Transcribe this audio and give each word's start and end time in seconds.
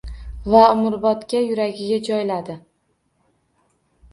Va 0.53 0.61
umrbodga 0.77 1.41
yuragiga 1.49 1.99
joyladi. 2.09 2.57